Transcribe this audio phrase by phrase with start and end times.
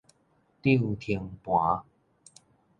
[0.63, 1.83] 漲停盤